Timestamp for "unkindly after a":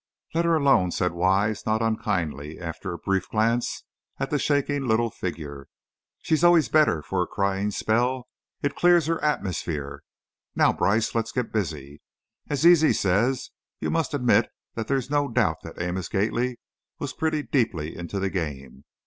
1.83-2.97